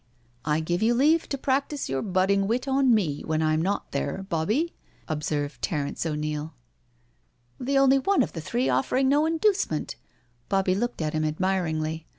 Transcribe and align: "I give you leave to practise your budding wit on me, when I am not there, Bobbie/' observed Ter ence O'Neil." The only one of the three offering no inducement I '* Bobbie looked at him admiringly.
"I 0.45 0.61
give 0.61 0.81
you 0.81 0.95
leave 0.95 1.29
to 1.29 1.37
practise 1.37 1.87
your 1.87 2.01
budding 2.01 2.47
wit 2.47 2.67
on 2.67 2.91
me, 2.91 3.21
when 3.21 3.43
I 3.43 3.53
am 3.53 3.61
not 3.61 3.91
there, 3.91 4.25
Bobbie/' 4.31 4.73
observed 5.07 5.61
Ter 5.61 5.85
ence 5.85 6.07
O'Neil." 6.07 6.55
The 7.59 7.77
only 7.77 7.99
one 7.99 8.23
of 8.23 8.33
the 8.33 8.41
three 8.41 8.67
offering 8.67 9.07
no 9.09 9.27
inducement 9.27 9.93
I 9.99 10.05
'* 10.27 10.49
Bobbie 10.49 10.73
looked 10.73 11.03
at 11.03 11.13
him 11.13 11.23
admiringly. 11.23 12.07